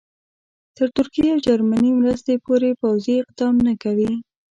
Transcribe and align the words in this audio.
تر 0.75 0.87
ترکیې 0.95 1.27
او 1.33 1.39
جرمني 1.47 1.91
مرستې 1.99 2.33
پورې 2.45 2.69
پوځي 2.81 3.15
اقدام 3.21 3.55
نه 3.67 3.73
کوي. 3.83 4.11